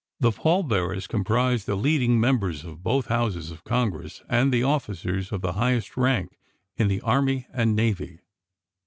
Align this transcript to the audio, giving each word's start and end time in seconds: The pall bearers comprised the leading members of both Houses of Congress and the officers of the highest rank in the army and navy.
The 0.19 0.31
pall 0.31 0.63
bearers 0.63 1.05
comprised 1.05 1.67
the 1.67 1.75
leading 1.75 2.19
members 2.19 2.63
of 2.63 2.81
both 2.81 3.05
Houses 3.05 3.51
of 3.51 3.63
Congress 3.63 4.23
and 4.27 4.51
the 4.51 4.63
officers 4.63 5.31
of 5.31 5.41
the 5.41 5.53
highest 5.53 5.95
rank 5.95 6.39
in 6.75 6.87
the 6.87 7.01
army 7.01 7.45
and 7.53 7.75
navy. 7.75 8.17